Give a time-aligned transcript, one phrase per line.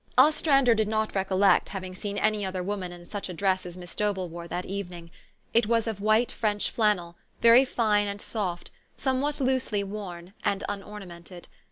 [0.17, 3.93] Ostrander did not recollect having seen any other woman in such a dress as Miss
[3.95, 5.11] Dobell wore that evening.
[5.53, 11.47] It was of white French flannel, very fine and soft, somewhat loosely worn, and unornamented.